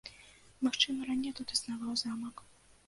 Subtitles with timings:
[0.67, 2.49] Магчыма, раней тут існаваў замак.